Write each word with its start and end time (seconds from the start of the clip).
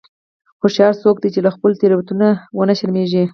هوښیار 0.61 0.93
څوک 1.03 1.15
دی 1.19 1.29
چې 1.33 1.39
له 1.45 1.49
خپلو 1.55 1.79
تېروتنو 1.81 2.17
نه 2.21 2.29
و 2.57 2.61
نه 2.69 2.75
شرمیږي. 2.79 3.23